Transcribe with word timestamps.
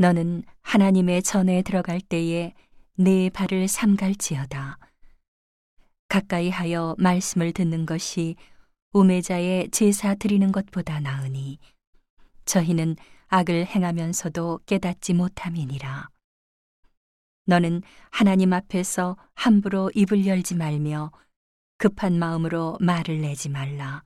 너는 0.00 0.44
하나님의 0.62 1.24
전에 1.24 1.62
들어갈 1.62 2.00
때에 2.00 2.54
네 2.94 3.30
발을 3.30 3.66
삼갈지어다. 3.66 4.78
가까이 6.08 6.50
하여 6.50 6.94
말씀을 6.98 7.52
듣는 7.52 7.84
것이 7.84 8.36
우매자의 8.92 9.70
제사 9.72 10.14
드리는 10.14 10.52
것보다 10.52 11.00
나으니 11.00 11.58
저희는 12.44 12.94
악을 13.26 13.66
행하면서도 13.66 14.60
깨닫지 14.66 15.14
못함이니라. 15.14 16.08
너는 17.46 17.82
하나님 18.10 18.52
앞에서 18.52 19.16
함부로 19.34 19.90
입을 19.96 20.26
열지 20.26 20.54
말며 20.54 21.10
급한 21.76 22.20
마음으로 22.20 22.78
말을 22.80 23.20
내지 23.20 23.48
말라. 23.48 24.04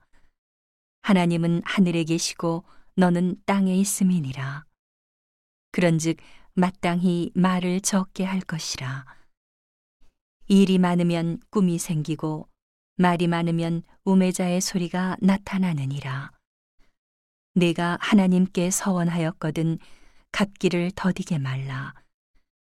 하나님은 1.03 1.61
하늘에 1.65 2.03
계시고 2.03 2.63
너는 2.95 3.35
땅에 3.45 3.75
있음이니라. 3.75 4.65
그런즉 5.73 6.17
마땅히 6.53 7.31
말을 7.33 7.81
적게 7.81 8.23
할 8.23 8.39
것이라. 8.41 9.05
일이 10.47 10.77
많으면 10.77 11.39
꿈이 11.49 11.79
생기고 11.79 12.47
말이 12.95 13.25
많으면 13.25 13.81
우매자의 14.03 14.61
소리가 14.61 15.17
나타나느니라. 15.19 16.31
내가 17.55 17.97
하나님께 18.01 18.69
서원하였거든 18.69 19.79
갚기를 20.31 20.91
더디게 20.95 21.39
말라. 21.39 21.95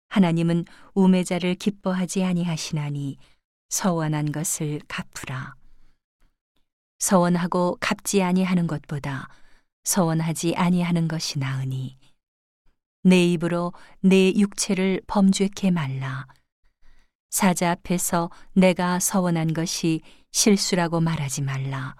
하나님은 0.09 0.65
우매자를 0.95 1.55
기뻐하지 1.55 2.25
아니하시나니 2.25 3.19
서원한 3.69 4.33
것을 4.33 4.81
갚으라. 4.89 5.55
서원하고 6.99 7.77
갚지 7.79 8.25
아니하는 8.25 8.67
것보다 8.67 9.29
서원하지 9.85 10.57
아니하는 10.57 11.07
것이 11.07 11.39
나으니 11.39 11.97
내 13.07 13.25
입으로 13.25 13.73
내 14.01 14.33
육체를 14.35 15.01
범죄케 15.07 15.71
말라. 15.71 16.27
사자 17.31 17.71
앞에서 17.71 18.31
내가 18.53 18.99
서원한 18.99 19.53
것이 19.55 20.01
실수라고 20.33 20.99
말하지 21.01 21.43
말라. 21.43 21.95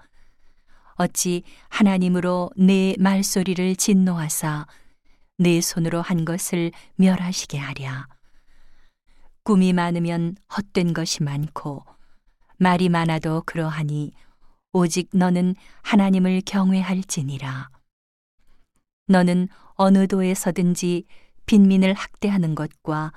어찌 0.95 1.43
하나님으로 1.69 2.49
내 2.57 2.93
말소리를 2.99 3.77
진노하사 3.77 4.67
내 5.37 5.61
손으로 5.61 6.01
한 6.01 6.25
것을 6.25 6.73
멸하시게 6.95 7.57
하랴. 7.57 8.09
꿈이 9.43 9.71
많으면 9.71 10.35
헛된 10.57 10.91
것이 10.93 11.23
많고 11.23 11.85
말이 12.57 12.89
많아도 12.89 13.43
그러하니 13.45 14.11
오직 14.73 15.07
너는 15.13 15.55
하나님을 15.83 16.41
경외할지니라. 16.45 17.76
너는 19.07 19.47
어느 19.73 20.07
도에서든지 20.07 21.05
빈민을 21.45 21.93
학대하는 21.93 22.55
것과 22.55 23.13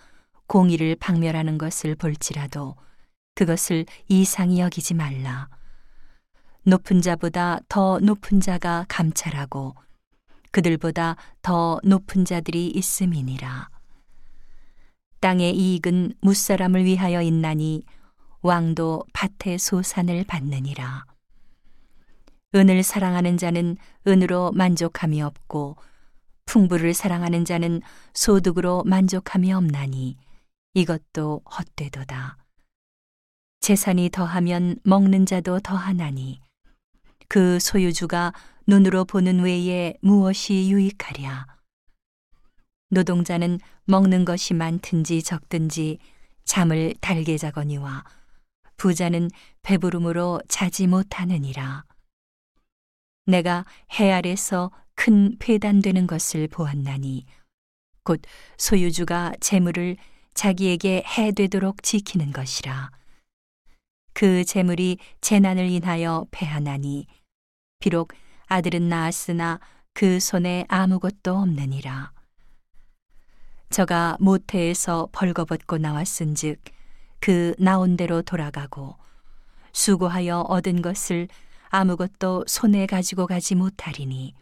공의를 0.47 0.97
박멸하는 0.97 1.59
것을 1.59 1.95
볼지라도 1.95 2.77
그것을 3.35 3.87
이상히 4.09 4.61
여기지 4.61 4.95
말라. 4.95 5.49
높은 6.63 7.01
자보다 7.01 7.61
더 7.69 7.99
높은 8.01 8.41
자가 8.41 8.85
감찰하고 8.89 9.75
그들보다 10.51 11.17
더 11.43 11.81
높은 11.85 12.25
자들이 12.25 12.69
있음이니라. 12.69 13.71
땅의 15.21 15.57
이익은 15.57 16.15
무사람을 16.21 16.85
위하여 16.85 17.23
있나니 17.23 17.85
왕도 18.43 19.05
밭의 19.13 19.59
소산을 19.59 20.25
받느니라. 20.25 21.05
은을 22.55 22.83
사랑하는 22.83 23.37
자는 23.37 23.77
은으로 24.07 24.51
만족함이 24.53 25.23
없고 25.23 25.77
풍부를 26.47 26.95
사랑하는 26.95 27.45
자는 27.45 27.81
소득으로 28.13 28.83
만족함이 28.85 29.53
없나니 29.53 30.17
이것도 30.75 31.43
헛되도다. 31.45 32.39
재산이 33.61 34.11
더하면 34.11 34.77
먹는 34.83 35.27
자도 35.27 35.61
더하나니 35.61 36.41
그 37.29 37.61
소유주가 37.61 38.33
눈으로 38.67 39.05
보는 39.05 39.41
외에 39.41 39.95
무엇이 40.01 40.71
유익하랴. 40.71 41.47
노동자는 42.89 43.61
먹는 43.85 44.25
것이 44.25 44.55
많든지 44.55 45.23
적든지 45.23 45.99
잠을 46.45 46.95
달게 47.01 47.39
자거니와 47.39 48.05
부자는 48.77 49.31
배부름으로 49.63 50.41
자지 50.49 50.89
못하느니라. 50.89 51.85
내가 53.31 53.65
해 53.99 54.13
아래서 54.13 54.71
큰 54.95 55.37
폐단되는 55.39 56.07
것을 56.07 56.49
보았나니 56.49 57.25
곧 58.03 58.21
소유주가 58.59 59.33
재물을 59.41 59.97
자기에게 60.35 61.05
해되도록 61.07 61.83
지키는 61.83 62.33
것이라. 62.33 62.91
그 64.13 64.45
재물이 64.45 64.99
재난을 65.21 65.69
인하여 65.69 66.27
패하나니 66.31 67.07
비록 67.79 68.13
아들은 68.47 68.89
낳았으나 68.89 69.61
그 69.95 70.21
손에 70.21 70.65
아무것도 70.69 71.37
없느니라. 71.37 72.13
저가 73.71 74.17
모태에서 74.21 75.09
벌거벗고 75.13 75.79
나왔은즉 75.79 76.61
그 77.21 77.55
나온 77.59 77.97
대로 77.97 78.23
돌아가고 78.23 78.97
수고하여 79.73 80.41
얻은 80.41 80.83
것을 80.83 81.29
아무것도 81.71 82.45
손에 82.47 82.87
가지고 82.87 83.27
가지 83.27 83.55
못하리니 83.55 84.35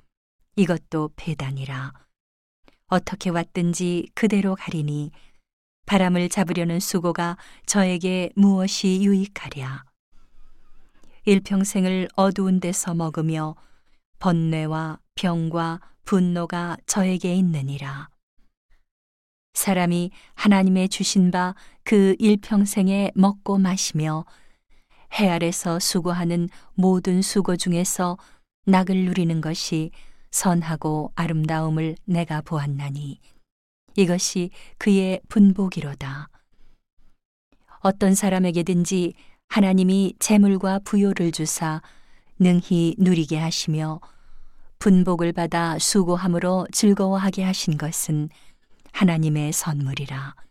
이것도 0.57 1.11
배단이라. 1.17 1.93
어떻게 2.89 3.31
왔든지 3.31 4.09
그대로 4.15 4.55
가리니 4.55 5.11
바람을 5.87 6.29
잡으려는 6.29 6.81
수고가 6.81 7.37
저에게 7.67 8.31
무엇이 8.35 9.03
유익하랴. 9.03 9.85
일평생을 11.25 12.09
어두운 12.17 12.61
데서 12.61 12.95
먹으며 12.95 13.55
번뇌와 14.19 14.99
병과 15.15 15.81
분노가 16.05 16.77
저에게 16.87 17.35
있느니라. 17.35 18.09
사람이 19.55 20.11
하나님의 20.35 20.89
주신 20.89 21.31
바 21.31 21.55
그 21.89 22.15
일평생에 22.19 23.13
먹고 23.15 23.57
마시며 23.57 24.27
해 25.15 25.29
아래서 25.29 25.79
수고하는 25.79 26.49
모든 26.75 27.23
수고 27.23 27.57
중에서 27.57 28.17
낙을 28.67 29.05
누리는 29.07 29.41
것이 29.41 29.91
선하고 30.31 31.13
아름다움을 31.15 31.97
내가 32.05 32.41
보았나니 32.43 33.21
이것이 33.97 34.51
그의 34.79 35.21
분복이로다. 35.29 36.29
어떤 37.81 38.15
사람에게든지 38.15 39.15
하나님이 39.49 40.15
재물과 40.19 40.81
부요를 40.81 41.33
주사 41.33 41.81
능히 42.39 42.95
누리게 42.99 43.39
하시며 43.39 44.01
분복을 44.79 45.33
받아 45.33 45.79
수고함으로 45.79 46.69
즐거워하게 46.71 47.43
하신 47.43 47.79
것은 47.79 48.29
하나님의 48.93 49.53
선물이라. 49.53 50.48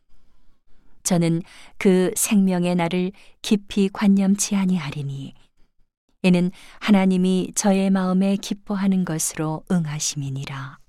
저는 1.08 1.42
그 1.78 2.12
생명의 2.18 2.76
날을 2.76 3.14
깊이 3.42 3.88
관념치 3.88 4.58
아니하리니 4.58 5.34
이는 6.24 6.52
하나님이 6.82 7.54
저의 7.56 7.90
마음에 7.92 8.36
기뻐하는 8.36 9.06
것으로 9.06 9.64
응하심이니라. 9.72 10.80